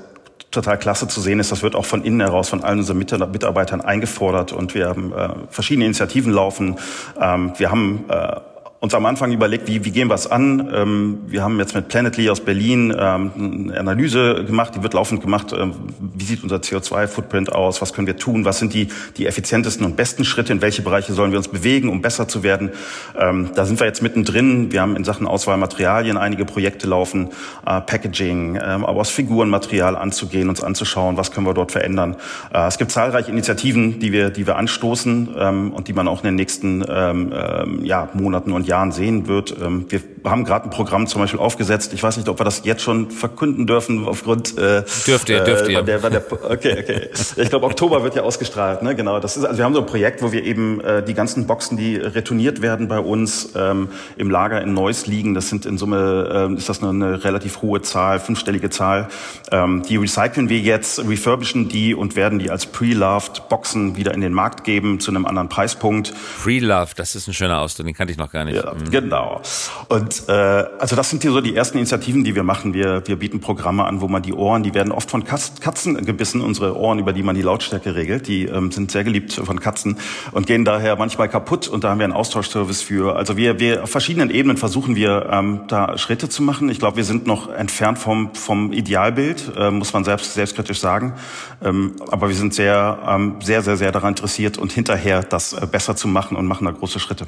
[0.57, 3.81] total klasse zu sehen ist, das wird auch von innen heraus von allen unseren Mitarbeitern
[3.81, 6.77] eingefordert und wir haben äh, verschiedene Initiativen laufen.
[7.21, 8.37] Ähm, wir haben äh,
[8.81, 10.71] uns am Anfang überlegt, wie, wie gehen wir es an.
[10.73, 13.31] Ähm, wir haben jetzt mit Planetly aus Berlin ähm,
[13.69, 15.53] eine Analyse gemacht, die wird laufend gemacht.
[15.53, 17.81] Ähm, wie sieht unser CO2-Footprint aus?
[17.81, 18.45] Was können wir tun?
[18.45, 20.53] Was sind die, die effizientesten und besten Schritte?
[20.53, 22.71] In welche Bereiche sollen wir uns bewegen, um besser zu werden?
[23.19, 24.71] Ähm, da sind wir jetzt mittendrin.
[24.73, 27.31] Wir haben in Sachen Auswahlmaterialien einige Projekte laufen,
[27.65, 32.17] äh, Packaging, ähm, aber aus Figurenmaterial anzugehen, uns anzuschauen, was können wir dort verändern.
[32.53, 36.19] Äh, es gibt zahlreiche Initiativen, die wir, die wir anstoßen ähm, und die man auch
[36.19, 39.55] in den nächsten ähm, ähm, ja, Monaten und Jahren sehen wird.
[39.61, 41.93] Ähm, wir haben gerade ein Programm zum Beispiel aufgesetzt.
[41.93, 44.59] Ich weiß nicht, ob wir das jetzt schon verkünden dürfen aufgrund.
[44.59, 45.83] Äh, dürft ihr, dürft ihr.
[45.83, 47.09] Der, der, okay, okay.
[47.37, 48.83] Ich glaube, Oktober wird ja ausgestrahlt.
[48.83, 48.95] Ne?
[48.95, 49.21] Genau.
[49.21, 51.77] Das ist also wir haben so ein Projekt, wo wir eben äh, die ganzen Boxen,
[51.77, 55.35] die retourniert werden bei uns ähm, im Lager in Neuss liegen.
[55.35, 59.09] Das sind in Summe äh, ist das eine, eine relativ hohe Zahl, fünfstellige Zahl.
[59.53, 64.21] Ähm, die recyceln wir jetzt, refurbischen die und werden die als pre-loved Boxen wieder in
[64.21, 66.13] den Markt geben zu einem anderen Preispunkt.
[66.43, 68.56] Pre-loved, das ist ein schöner Ausdruck, den kannte ich noch gar nicht.
[68.57, 68.90] Ja, mhm.
[68.90, 69.42] genau.
[69.88, 72.75] Und äh, also das sind hier so die ersten Initiativen, die wir machen.
[72.75, 76.40] Wir, wir bieten Programme an, wo man die Ohren, die werden oft von Katzen gebissen,
[76.40, 79.99] unsere Ohren, über die man die Lautstärke regelt, die ähm, sind sehr geliebt von Katzen
[80.33, 83.16] und gehen daher manchmal kaputt und da haben wir einen Austauschservice für.
[83.16, 86.69] Also wir, wir auf verschiedenen Ebenen versuchen wir ähm, da Schritte zu machen.
[86.69, 91.14] Ich glaube, wir sind noch entfernt vom, vom Idealbild, äh, muss man selbst selbstkritisch sagen.
[91.62, 95.66] Ähm, aber wir sind sehr, ähm, sehr, sehr, sehr daran interessiert und hinterher das äh,
[95.71, 97.27] besser zu machen und machen da große Schritte.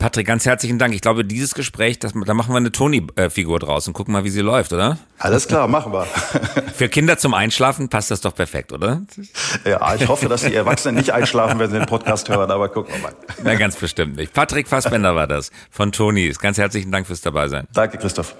[0.00, 0.94] Patrick, ganz herzlichen Dank.
[0.94, 4.30] Ich glaube, dieses Gespräch, das, da machen wir eine Toni-Figur draus und gucken mal, wie
[4.30, 4.96] sie läuft, oder?
[5.18, 6.04] Alles klar, machen wir.
[6.74, 9.02] Für Kinder zum Einschlafen passt das doch perfekt, oder?
[9.66, 12.94] Ja, ich hoffe, dass die Erwachsenen nicht einschlafen, wenn sie den Podcast hören, aber gucken
[12.94, 13.12] wir mal.
[13.44, 14.32] Na, ganz bestimmt nicht.
[14.32, 16.32] Patrick Fassbender war das von Toni.
[16.40, 17.66] Ganz herzlichen Dank fürs Dabeisein.
[17.74, 18.34] Danke, Christoph.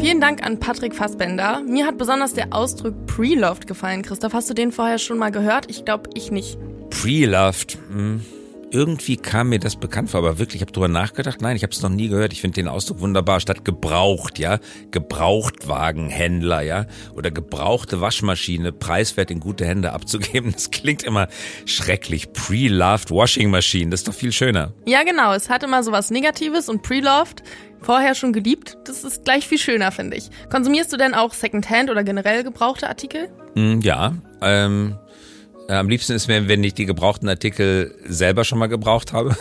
[0.00, 1.62] Vielen Dank an Patrick Fassbender.
[1.64, 4.02] Mir hat besonders der Ausdruck Pre-Loved gefallen.
[4.02, 5.66] Christoph, hast du den vorher schon mal gehört?
[5.70, 6.58] Ich glaube, ich nicht.
[6.90, 7.78] Pre-Loved.
[7.88, 8.22] Hm
[8.72, 11.40] irgendwie kam mir das bekannt vor, aber wirklich, ich habe drüber nachgedacht.
[11.40, 12.32] Nein, ich habe es noch nie gehört.
[12.32, 13.40] Ich finde den Ausdruck wunderbar.
[13.40, 14.58] Statt gebraucht, ja,
[14.90, 20.52] Gebrauchtwagenhändler, ja, oder gebrauchte Waschmaschine preiswert in gute Hände abzugeben.
[20.52, 21.28] Das klingt immer
[21.66, 22.32] schrecklich.
[22.32, 24.72] Pre-loved Washing Machine, das ist doch viel schöner.
[24.86, 25.32] Ja, genau.
[25.34, 27.42] Es hat immer so was Negatives und pre-loved
[27.82, 30.30] vorher schon geliebt, das ist gleich viel schöner, finde ich.
[30.50, 33.28] Konsumierst du denn auch Secondhand oder generell gebrauchte Artikel?
[33.54, 35.11] Mm, ja, ähm, äh,
[35.68, 39.36] am liebsten ist mir, wenn ich die gebrauchten Artikel selber schon mal gebraucht habe.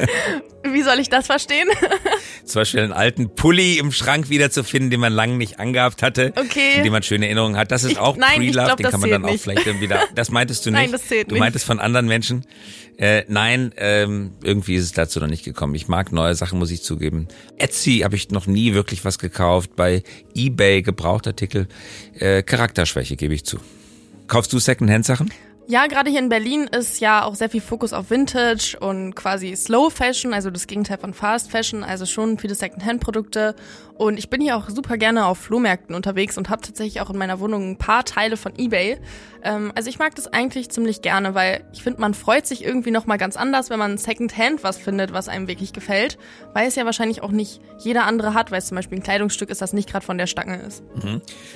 [0.72, 1.68] wie soll ich das verstehen?
[2.44, 6.32] Zum Beispiel einen alten Pulli im Schrank wiederzufinden, den man lange nicht angehabt hatte.
[6.36, 6.82] Okay.
[6.82, 7.70] Dem man schöne Erinnerungen hat.
[7.72, 9.42] Das ist Ich- auch Pre-Love, den das kann man dann zählt auch nicht.
[9.42, 10.02] vielleicht wieder.
[10.14, 10.80] Das meintest du nicht?
[10.80, 11.40] Nein, das zählt Du nicht.
[11.40, 12.44] meintest von anderen Menschen?
[12.98, 15.74] Äh, nein, ähm, irgendwie ist es dazu noch nicht gekommen.
[15.74, 17.28] Ich mag neue Sachen, muss ich zugeben.
[17.58, 19.76] Etsy habe ich noch nie wirklich was gekauft.
[19.76, 20.02] Bei
[20.34, 21.66] eBay Gebrauchtartikel.
[22.18, 23.58] Äh, Charakterschwäche gebe ich zu.
[24.28, 25.30] Kaufst du Secondhand-Sachen?
[25.68, 29.56] Ja, gerade hier in Berlin ist ja auch sehr viel Fokus auf Vintage und quasi
[29.56, 33.56] Slow Fashion, also das Gegenteil von Fast Fashion, also schon viele Secondhand-Produkte.
[33.98, 37.16] Und ich bin hier auch super gerne auf Flohmärkten unterwegs und habe tatsächlich auch in
[37.16, 38.98] meiner Wohnung ein paar Teile von eBay.
[39.42, 42.90] Ähm, also ich mag das eigentlich ziemlich gerne, weil ich finde, man freut sich irgendwie
[42.90, 46.18] nochmal ganz anders, wenn man Secondhand was findet, was einem wirklich gefällt,
[46.52, 49.48] weil es ja wahrscheinlich auch nicht jeder andere hat, weil es zum Beispiel ein Kleidungsstück
[49.48, 50.84] ist, das nicht gerade von der Stange ist.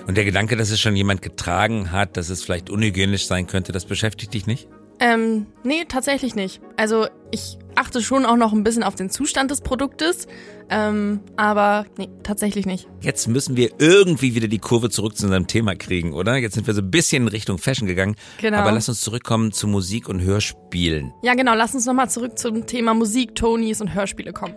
[0.06, 3.72] Und der Gedanke, dass es schon jemand getragen hat, dass es vielleicht unhygienisch sein könnte,
[3.72, 4.66] das beschäftigt dich nicht?
[4.98, 6.62] Ähm, nee, tatsächlich nicht.
[6.78, 10.26] Also ich achte schon auch noch ein bisschen auf den Zustand des Produktes,
[10.70, 12.88] ähm, aber nee, tatsächlich nicht.
[13.02, 16.36] Jetzt müssen wir irgendwie wieder die Kurve zurück zu unserem Thema kriegen, oder?
[16.36, 18.16] Jetzt sind wir so ein bisschen in Richtung Fashion gegangen.
[18.40, 18.58] Genau.
[18.58, 21.12] Aber lass uns zurückkommen zu Musik und Hörspielen.
[21.22, 24.54] Ja, genau, lass uns nochmal zurück zum Thema Musik, Tonys und Hörspiele kommen.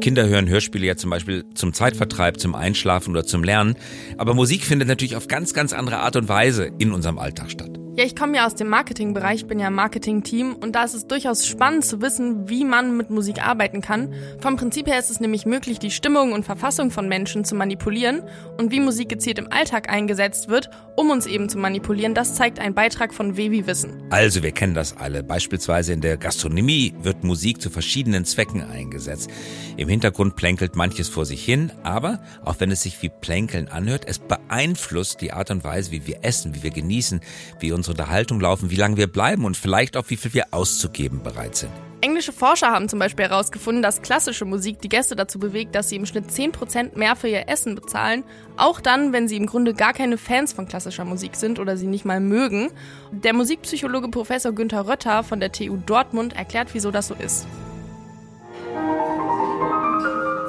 [0.00, 3.76] Kinder hören Hörspiele ja zum Beispiel zum Zeitvertreib, zum Einschlafen oder zum Lernen.
[4.16, 7.87] Aber Musik findet natürlich auf ganz, ganz andere Art und Weise in unserem Alltag statt.
[7.98, 11.08] Ja, ich komme ja aus dem Marketingbereich, bin ja im Marketing-Team und da ist es
[11.08, 14.14] durchaus spannend zu wissen, wie man mit Musik arbeiten kann.
[14.38, 18.22] Vom Prinzip her ist es nämlich möglich, die Stimmung und Verfassung von Menschen zu manipulieren
[18.56, 22.60] und wie Musik gezielt im Alltag eingesetzt wird, um uns eben zu manipulieren, das zeigt
[22.60, 24.04] ein Beitrag von Wevi Wissen.
[24.10, 25.24] Also, wir kennen das alle.
[25.24, 29.28] Beispielsweise in der Gastronomie wird Musik zu verschiedenen Zwecken eingesetzt.
[29.76, 34.04] Im Hintergrund plänkelt manches vor sich hin, aber auch wenn es sich wie Plänkeln anhört,
[34.06, 37.20] es beeinflusst die Art und Weise, wie wir essen, wie wir genießen,
[37.58, 41.22] wie unsere Unterhaltung laufen, wie lange wir bleiben und vielleicht auch, wie viel wir auszugeben
[41.22, 41.72] bereit sind.
[42.00, 45.96] Englische Forscher haben zum Beispiel herausgefunden, dass klassische Musik die Gäste dazu bewegt, dass sie
[45.96, 48.22] im Schnitt 10% mehr für ihr Essen bezahlen,
[48.56, 51.88] auch dann, wenn sie im Grunde gar keine Fans von klassischer Musik sind oder sie
[51.88, 52.70] nicht mal mögen.
[53.10, 57.48] Der Musikpsychologe Professor Günther Rötter von der TU Dortmund erklärt, wieso das so ist.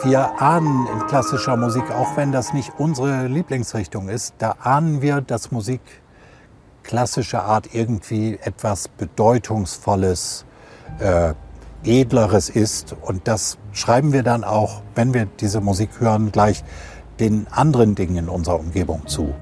[0.04, 5.19] Wir ahnen in klassischer Musik, auch wenn das nicht unsere Lieblingsrichtung ist, da ahnen wir,
[5.19, 5.82] dass Musik
[6.89, 10.43] klassischer Art irgendwie etwas Bedeutungsvolles,
[10.97, 11.36] äh,
[11.84, 12.95] Edleres ist.
[12.99, 16.63] Und das schreiben wir dann auch, wenn wir diese Musik hören, gleich
[17.19, 19.36] den anderen Dingen in unserer Umgebung zu.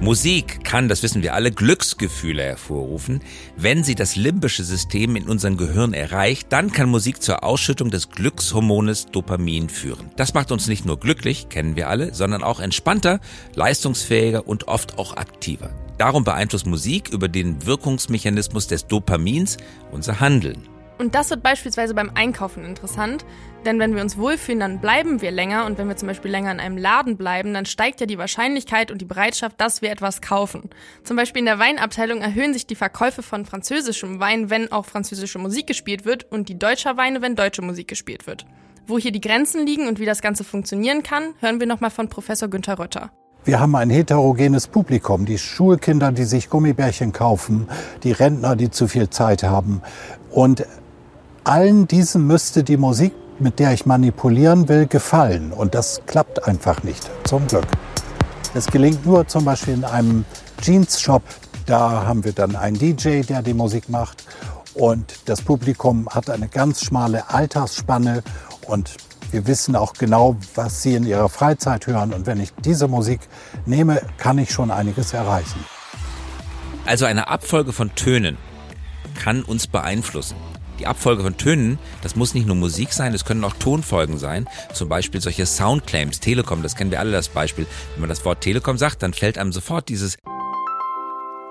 [0.00, 3.22] Musik kann, das wissen wir alle, Glücksgefühle hervorrufen.
[3.56, 8.10] Wenn sie das limbische System in unserem Gehirn erreicht, dann kann Musik zur Ausschüttung des
[8.10, 10.10] Glückshormones Dopamin führen.
[10.16, 13.20] Das macht uns nicht nur glücklich, kennen wir alle, sondern auch entspannter,
[13.54, 15.70] leistungsfähiger und oft auch aktiver.
[15.96, 19.56] Darum beeinflusst Musik über den Wirkungsmechanismus des Dopamins
[19.90, 20.68] unser Handeln.
[20.98, 23.24] Und das wird beispielsweise beim Einkaufen interessant,
[23.66, 26.52] denn wenn wir uns wohlfühlen, dann bleiben wir länger und wenn wir zum Beispiel länger
[26.52, 30.22] in einem Laden bleiben, dann steigt ja die Wahrscheinlichkeit und die Bereitschaft, dass wir etwas
[30.22, 30.70] kaufen.
[31.02, 35.38] Zum Beispiel in der Weinabteilung erhöhen sich die Verkäufe von französischem Wein, wenn auch französische
[35.38, 38.46] Musik gespielt wird und die deutscher Weine, wenn deutsche Musik gespielt wird.
[38.86, 42.08] Wo hier die Grenzen liegen und wie das Ganze funktionieren kann, hören wir nochmal von
[42.08, 43.10] Professor Günther Rötter.
[43.44, 47.68] Wir haben ein heterogenes Publikum, die Schulkinder, die sich Gummibärchen kaufen,
[48.02, 49.82] die Rentner, die zu viel Zeit haben.
[50.30, 50.66] Und
[51.44, 55.52] allen diesen müsste die Musik, mit der ich manipulieren will, gefallen.
[55.52, 57.66] Und das klappt einfach nicht, zum Glück.
[58.54, 60.24] Es gelingt nur zum Beispiel in einem
[60.62, 61.22] Jeans-Shop.
[61.66, 64.24] Da haben wir dann einen DJ, der die Musik macht.
[64.74, 68.22] Und das Publikum hat eine ganz schmale Altersspanne.
[68.66, 68.96] Und
[69.30, 72.12] wir wissen auch genau, was sie in ihrer Freizeit hören.
[72.12, 73.20] Und wenn ich diese Musik
[73.64, 75.64] nehme, kann ich schon einiges erreichen.
[76.86, 78.38] Also eine Abfolge von Tönen
[79.16, 80.36] kann uns beeinflussen.
[80.78, 84.46] Die Abfolge von Tönen, das muss nicht nur Musik sein, es können auch Tonfolgen sein.
[84.72, 87.66] Zum Beispiel solche Soundclaims, Telekom, das kennen wir alle das Beispiel.
[87.94, 90.16] Wenn man das Wort Telekom sagt, dann fällt einem sofort dieses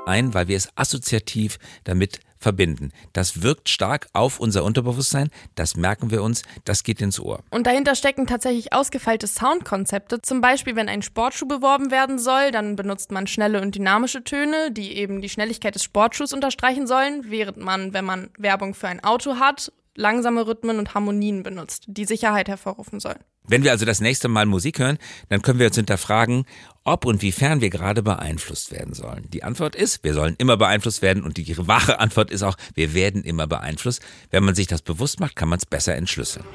[0.06, 2.92] ein, weil wir es assoziativ damit verbinden.
[3.14, 7.40] Das wirkt stark auf unser Unterbewusstsein, das merken wir uns, das geht ins Ohr.
[7.50, 10.22] Und dahinter stecken tatsächlich ausgefeilte Soundkonzepte.
[10.22, 14.72] Zum Beispiel, wenn ein Sportschuh beworben werden soll, dann benutzt man schnelle und dynamische Töne,
[14.72, 19.04] die eben die Schnelligkeit des Sportschuhs unterstreichen sollen, während man, wenn man Werbung für ein
[19.04, 23.20] Auto hat, langsame Rhythmen und Harmonien benutzt, die Sicherheit hervorrufen sollen.
[23.48, 24.98] Wenn wir also das nächste Mal Musik hören,
[25.30, 26.46] dann können wir uns hinterfragen,
[26.84, 29.30] ob und wiefern wir gerade beeinflusst werden sollen.
[29.32, 32.94] Die Antwort ist, wir sollen immer beeinflusst werden und die wahre Antwort ist auch, wir
[32.94, 34.02] werden immer beeinflusst.
[34.32, 36.46] Wenn man sich das bewusst macht, kann man es besser entschlüsseln.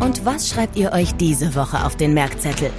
[0.00, 2.70] Und was schreibt ihr euch diese Woche auf den Merkzettel?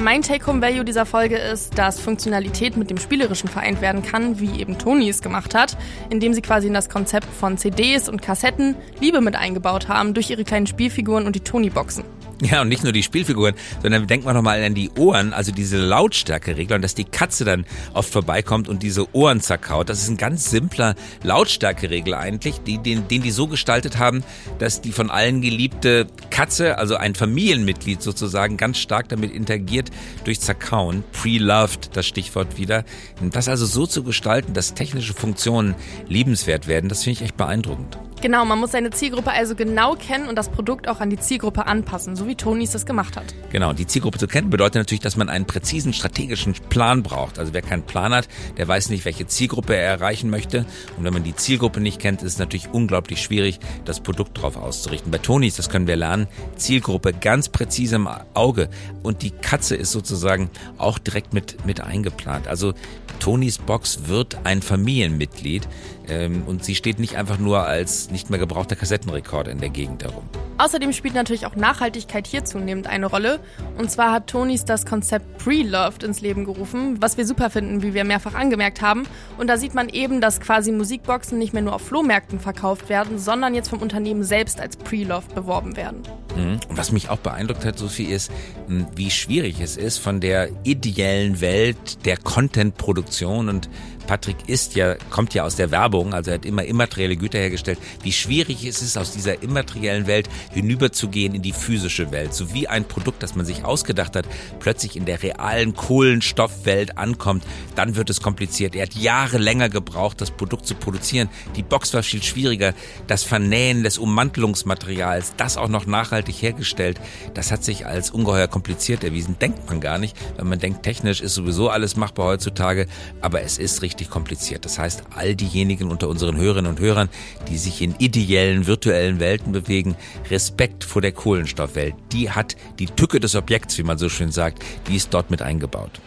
[0.00, 4.78] Mein Take-Home-Value dieser Folge ist, dass Funktionalität mit dem Spielerischen vereint werden kann, wie eben
[4.78, 5.76] Tony es gemacht hat,
[6.08, 10.30] indem sie quasi in das Konzept von CDs und Kassetten Liebe mit eingebaut haben durch
[10.30, 12.04] ihre kleinen Spielfiguren und die Tony-Boxen.
[12.40, 15.76] Ja, und nicht nur die Spielfiguren, sondern denkt man nochmal an die Ohren, also diese
[15.76, 19.88] Lautstärkeregler und dass die Katze dann oft vorbeikommt und diese Ohren zerkaut.
[19.88, 24.22] Das ist ein ganz simpler Lautstärkeregel eigentlich, die, den, den die so gestaltet haben,
[24.60, 29.90] dass die von allen geliebte Katze, also ein Familienmitglied sozusagen, ganz stark damit interagiert
[30.22, 31.02] durch Zerkauen.
[31.12, 32.84] Pre-loved, das Stichwort wieder.
[33.32, 35.74] Das also so zu gestalten, dass technische Funktionen
[36.06, 37.98] liebenswert werden, das finde ich echt beeindruckend.
[38.20, 41.66] Genau, man muss seine Zielgruppe also genau kennen und das Produkt auch an die Zielgruppe
[41.66, 43.32] anpassen, so wie Tonys das gemacht hat.
[43.52, 47.38] Genau, die Zielgruppe zu kennen bedeutet natürlich, dass man einen präzisen strategischen Plan braucht.
[47.38, 50.66] Also wer keinen Plan hat, der weiß nicht, welche Zielgruppe er erreichen möchte.
[50.96, 54.56] Und wenn man die Zielgruppe nicht kennt, ist es natürlich unglaublich schwierig, das Produkt darauf
[54.56, 55.12] auszurichten.
[55.12, 56.26] Bei Tonys, das können wir lernen,
[56.56, 58.68] Zielgruppe ganz präzise im Auge.
[59.04, 62.48] Und die Katze ist sozusagen auch direkt mit, mit eingeplant.
[62.48, 62.74] Also
[63.20, 65.68] Tonys Box wird ein Familienmitglied
[66.08, 70.02] ähm, und sie steht nicht einfach nur als nicht mehr gebrauchter Kassettenrekorder in der Gegend
[70.02, 70.24] herum.
[70.58, 73.38] Außerdem spielt natürlich auch Nachhaltigkeit hier zunehmend eine Rolle.
[73.76, 77.94] Und zwar hat Tonys das Konzept Pre-Loved ins Leben gerufen, was wir super finden, wie
[77.94, 79.04] wir mehrfach angemerkt haben.
[79.38, 83.20] Und da sieht man eben, dass quasi Musikboxen nicht mehr nur auf Flohmärkten verkauft werden,
[83.20, 86.02] sondern jetzt vom Unternehmen selbst als Pre-Loved beworben werden.
[86.36, 86.58] Mhm.
[86.68, 88.32] Und was mich auch beeindruckt hat, Sophie, ist,
[88.66, 93.68] hm, wie schwierig es ist, von der ideellen Welt der Content-Produktion und
[94.08, 97.78] Patrick ist ja, kommt ja aus der Werbung, also er hat immer immaterielle Güter hergestellt,
[98.02, 102.32] wie schwierig es ist, aus dieser immateriellen Welt hinüberzugehen in die physische Welt.
[102.32, 104.26] So wie ein Produkt, das man sich ausgedacht hat,
[104.60, 107.44] plötzlich in der realen Kohlenstoffwelt ankommt,
[107.74, 108.74] dann wird es kompliziert.
[108.74, 111.28] Er hat Jahre länger gebraucht, das Produkt zu produzieren.
[111.54, 112.72] Die Box war viel schwieriger.
[113.08, 116.98] Das Vernähen des Ummantelungsmaterials, das auch noch nachhaltig hergestellt,
[117.34, 119.38] das hat sich als ungeheuer kompliziert erwiesen.
[119.38, 122.86] Denkt man gar nicht, wenn man denkt, technisch ist sowieso alles machbar heutzutage,
[123.20, 124.64] aber es ist richtig richtig kompliziert.
[124.64, 127.08] Das heißt, all diejenigen unter unseren Hörerinnen und Hörern,
[127.48, 129.96] die sich in ideellen, virtuellen Welten bewegen,
[130.30, 134.64] Respekt vor der Kohlenstoffwelt, die hat die Tücke des Objekts, wie man so schön sagt,
[134.86, 136.00] die ist dort mit eingebaut.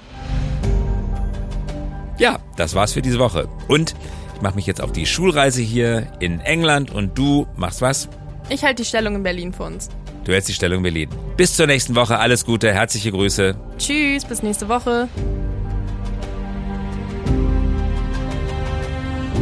[2.18, 3.50] Ja, das war's für diese Woche.
[3.68, 3.96] Und
[4.36, 8.08] ich mache mich jetzt auf die Schulreise hier in England und du machst was?
[8.50, 9.90] Ich halte die Stellung in Berlin für uns.
[10.24, 11.10] Du hältst die Stellung in Berlin.
[11.36, 12.20] Bis zur nächsten Woche.
[12.20, 12.72] Alles Gute.
[12.72, 13.56] Herzliche Grüße.
[13.80, 14.24] Tschüss.
[14.24, 15.10] Bis nächste Woche.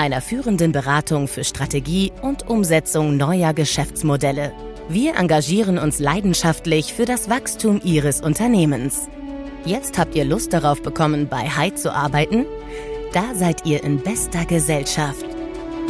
[0.00, 4.52] einer führenden Beratung für Strategie und Umsetzung neuer Geschäftsmodelle.
[4.88, 9.08] Wir engagieren uns leidenschaftlich für das Wachstum Ihres Unternehmens.
[9.66, 12.46] Jetzt habt ihr Lust darauf bekommen, bei Hyde zu arbeiten?
[13.12, 15.26] Da seid ihr in bester Gesellschaft.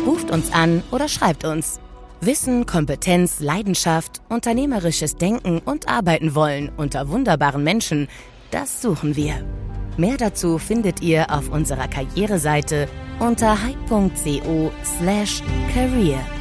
[0.05, 1.79] Ruft uns an oder schreibt uns.
[2.20, 8.09] Wissen, Kompetenz, Leidenschaft, unternehmerisches Denken und Arbeiten wollen unter wunderbaren Menschen,
[8.51, 9.44] das suchen wir.
[9.96, 16.39] Mehr dazu findet ihr auf unserer Karriereseite unter hype.co/career.